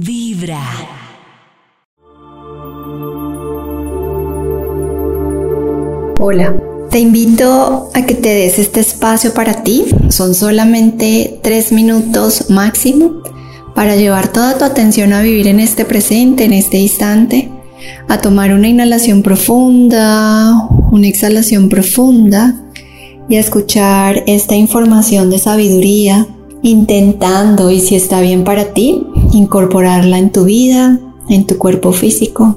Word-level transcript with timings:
Vibra. 0.00 0.62
Hola, 6.18 6.54
te 6.90 6.98
invito 6.98 7.90
a 7.92 8.06
que 8.06 8.14
te 8.14 8.30
des 8.30 8.58
este 8.58 8.80
espacio 8.80 9.34
para 9.34 9.62
ti. 9.62 9.84
Son 10.08 10.34
solamente 10.34 11.38
tres 11.42 11.72
minutos 11.72 12.48
máximo 12.48 13.22
para 13.74 13.94
llevar 13.96 14.32
toda 14.32 14.56
tu 14.56 14.64
atención 14.64 15.12
a 15.12 15.20
vivir 15.20 15.46
en 15.46 15.60
este 15.60 15.84
presente, 15.84 16.44
en 16.44 16.54
este 16.54 16.78
instante, 16.78 17.50
a 18.08 18.18
tomar 18.18 18.54
una 18.54 18.68
inhalación 18.68 19.22
profunda, 19.22 20.68
una 20.90 21.06
exhalación 21.06 21.68
profunda 21.68 22.64
y 23.28 23.36
a 23.36 23.40
escuchar 23.40 24.24
esta 24.26 24.54
información 24.56 25.28
de 25.28 25.38
sabiduría, 25.38 26.26
intentando, 26.62 27.70
y 27.70 27.80
si 27.80 27.94
está 27.96 28.22
bien 28.22 28.44
para 28.44 28.72
ti, 28.72 29.06
incorporarla 29.32 30.18
en 30.18 30.30
tu 30.30 30.44
vida, 30.44 31.00
en 31.28 31.46
tu 31.46 31.58
cuerpo 31.58 31.92
físico 31.92 32.56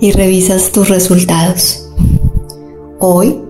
y 0.00 0.12
revisas 0.12 0.70
tus 0.70 0.88
resultados. 0.88 1.88
Hoy 2.98 3.40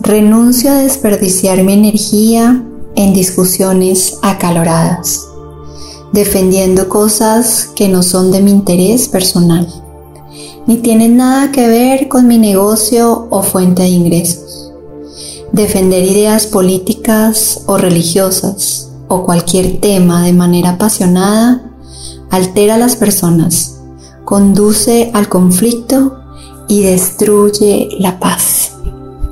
renuncio 0.00 0.70
a 0.70 0.78
desperdiciar 0.78 1.62
mi 1.64 1.72
energía 1.72 2.64
en 2.94 3.12
discusiones 3.12 4.18
acaloradas, 4.22 5.26
defendiendo 6.12 6.88
cosas 6.88 7.70
que 7.74 7.88
no 7.88 8.02
son 8.02 8.30
de 8.30 8.40
mi 8.40 8.50
interés 8.50 9.08
personal, 9.08 9.66
ni 10.66 10.76
tienen 10.76 11.16
nada 11.16 11.50
que 11.50 11.66
ver 11.66 12.08
con 12.08 12.28
mi 12.28 12.38
negocio 12.38 13.26
o 13.30 13.42
fuente 13.42 13.82
de 13.82 13.88
ingresos. 13.88 14.72
Defender 15.52 16.04
ideas 16.04 16.46
políticas 16.46 17.62
o 17.66 17.76
religiosas 17.76 18.89
o 19.10 19.24
cualquier 19.24 19.80
tema 19.80 20.24
de 20.24 20.32
manera 20.32 20.70
apasionada 20.70 21.62
altera 22.30 22.76
a 22.76 22.78
las 22.78 22.94
personas, 22.94 23.82
conduce 24.24 25.10
al 25.12 25.28
conflicto 25.28 26.16
y 26.68 26.82
destruye 26.82 27.88
la 27.98 28.20
paz. 28.20 28.76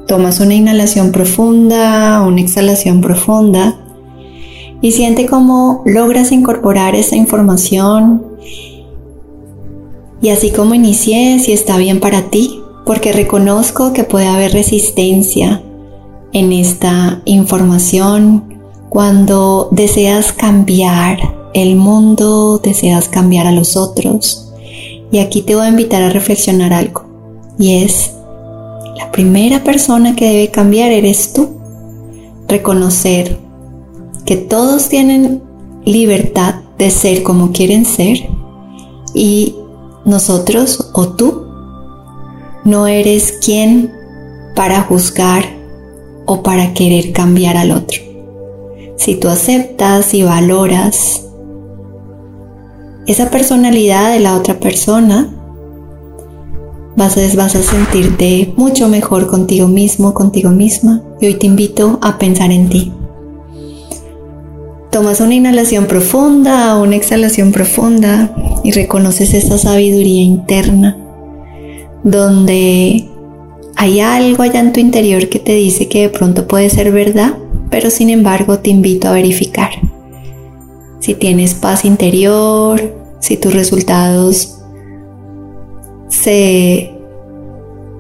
Tomas 0.09 0.41
una 0.41 0.55
inhalación 0.55 1.13
profunda, 1.13 2.23
una 2.27 2.41
exhalación 2.41 3.01
profunda 3.01 3.79
y 4.83 4.91
siente 4.91 5.27
cómo 5.27 5.83
logras 5.87 6.33
incorporar 6.33 6.97
esa 6.97 7.15
información 7.15 8.27
y 10.21 10.31
así 10.31 10.51
como 10.51 10.75
inicié, 10.75 11.39
si 11.39 11.53
está 11.53 11.77
bien 11.77 12.01
para 12.01 12.31
ti, 12.31 12.61
porque 12.85 13.13
reconozco 13.13 13.93
que 13.93 14.03
puede 14.03 14.27
haber 14.27 14.53
resistencia 14.53 15.63
en 16.33 16.53
esta 16.53 17.23
información 17.27 18.48
cuando 18.89 19.69
deseas 19.71 20.33
cambiar 20.33 21.51
el 21.55 21.77
mundo, 21.77 22.59
deseas 22.59 23.09
cambiar 23.09 23.47
a 23.47 23.53
los 23.53 23.77
otros. 23.77 24.53
Y 25.11 25.19
aquí 25.19 25.43
te 25.43 25.55
voy 25.55 25.67
a 25.67 25.71
invitar 25.71 26.03
a 26.03 26.11
reflexionar 26.11 26.73
algo. 26.73 27.05
Y 27.59 27.83
es, 27.83 28.13
la 28.97 29.11
primera 29.11 29.65
persona 29.65 30.15
que 30.15 30.27
debe 30.27 30.51
cambiar 30.51 30.91
eres 30.91 31.33
tú. 31.33 31.49
Reconocer 32.47 33.39
que 34.25 34.37
todos 34.37 34.89
tienen 34.89 35.43
libertad 35.85 36.57
de 36.79 36.91
ser 36.91 37.23
como 37.23 37.53
quieren 37.53 37.85
ser 37.85 38.29
y 39.15 39.55
nosotros 40.05 40.91
o 40.93 41.09
tú 41.09 41.47
no 42.65 42.87
eres 42.87 43.33
quien 43.45 43.93
para 44.55 44.83
juzgar 44.83 45.45
o 46.27 46.43
para 46.43 46.75
querer 46.75 47.13
cambiar 47.13 47.57
al 47.57 47.71
otro. 47.71 48.08
Si 48.99 49.15
tú 49.15 49.29
aceptas 49.29 50.13
y 50.13 50.23
valoras 50.23 51.25
esa 53.07 53.31
personalidad 53.31 54.13
de 54.13 54.21
la 54.21 54.37
otra 54.37 54.61
persona, 54.61 55.35
vas 56.95 57.17
a, 57.17 57.21
vas 57.37 57.55
a 57.55 57.63
sentirte 57.63 58.53
mucho 58.57 58.89
mejor 58.89 59.27
contigo 59.29 59.67
mismo, 59.69 60.13
contigo 60.13 60.51
misma. 60.51 61.03
Y 61.21 61.27
hoy 61.27 61.35
te 61.35 61.47
invito 61.47 61.99
a 62.03 62.19
pensar 62.19 62.51
en 62.51 62.69
ti. 62.69 62.93
Tomas 64.91 65.21
una 65.21 65.35
inhalación 65.35 65.87
profunda, 65.87 66.77
una 66.77 66.97
exhalación 66.97 67.53
profunda 67.53 68.35
y 68.63 68.73
reconoces 68.73 69.33
esa 69.33 69.57
sabiduría 69.57 70.23
interna 70.23 70.99
donde 72.03 73.09
hay 73.77 74.01
algo 74.01 74.43
allá 74.43 74.61
en 74.61 74.73
tu 74.73 74.81
interior 74.81 75.29
que 75.29 75.39
te 75.39 75.53
dice 75.53 75.89
que 75.89 76.03
de 76.03 76.09
pronto 76.09 76.47
puede 76.47 76.71
ser 76.71 76.91
verdad, 76.93 77.37
pero 77.71 77.91
sin 77.91 78.11
embargo 78.11 78.59
te 78.59 78.71
invito 78.71 79.09
a 79.09 79.13
verificar. 79.13 79.71
Si 81.01 81.15
tienes 81.15 81.55
paz 81.55 81.85
interior, 81.85 82.81
si 83.21 83.37
tus 83.37 83.55
resultados 83.55 84.59
se 86.09 86.93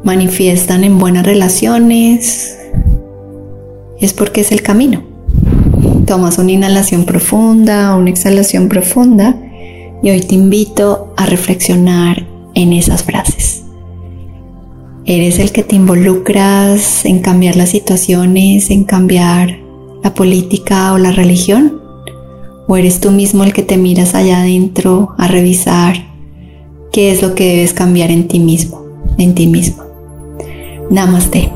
manifiestan 0.05 0.85
en 0.85 0.99
buenas 0.99 1.25
relaciones, 1.25 2.59
es 4.01 4.13
porque 4.13 4.43
es 4.43 4.53
el 4.53 4.63
camino. 4.63 5.03
Tomas 6.07 6.39
una 6.39 6.53
inhalación 6.53 7.05
profunda, 7.05 7.95
una 7.97 8.11
exhalación 8.11 8.69
profunda 8.69 9.37
y 10.03 10.11
hoy 10.11 10.21
te 10.21 10.35
invito 10.35 11.13
a 11.17 11.27
reflexionar 11.27 12.27
en 12.55 12.73
esas 12.73 13.03
frases. 13.03 13.38
¿Eres 15.11 15.39
el 15.39 15.53
que 15.53 15.63
te 15.63 15.75
involucras 15.75 17.07
en 17.07 17.21
cambiar 17.21 17.57
las 17.57 17.71
situaciones, 17.71 18.69
en 18.69 18.85
cambiar 18.85 19.59
la 20.05 20.13
política 20.13 20.93
o 20.93 20.99
la 20.99 21.13
religión? 21.13 21.81
¿O 22.67 22.77
eres 22.77 23.01
tú 23.01 23.11
mismo 23.11 23.43
el 23.43 23.55
que 23.55 23.63
te 23.63 23.79
miras 23.79 24.15
allá 24.15 24.41
adentro 24.41 25.15
a 25.17 25.27
revisar 25.27 25.97
qué 26.93 27.11
es 27.11 27.23
lo 27.23 27.35
que 27.35 27.49
debes 27.49 27.73
cambiar 27.73 28.11
en 28.11 28.29
ti 28.29 28.39
mismo, 28.39 28.85
en 29.17 29.35
ti 29.35 29.47
mismo? 29.47 29.83
Namaste. 30.91 31.51